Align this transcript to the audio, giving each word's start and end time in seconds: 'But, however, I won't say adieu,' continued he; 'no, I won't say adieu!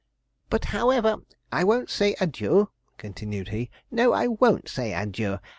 'But, 0.49 0.65
however, 0.73 1.17
I 1.51 1.63
won't 1.63 1.91
say 1.91 2.15
adieu,' 2.19 2.71
continued 2.97 3.49
he; 3.49 3.69
'no, 3.91 4.13
I 4.13 4.25
won't 4.25 4.67
say 4.67 4.93
adieu! 4.95 5.37